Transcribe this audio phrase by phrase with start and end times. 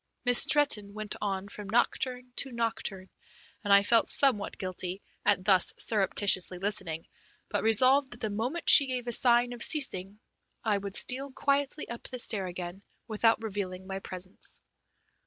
[0.25, 3.11] Miss Stretton went on from nocturne to nocturne,
[3.63, 7.05] and I felt somewhat guilty at thus surreptitiously listening,
[7.49, 10.19] but resolved that the moment she gave a sign of ceasing
[10.63, 14.59] I would steal quietly up the stair again without revealing my presence.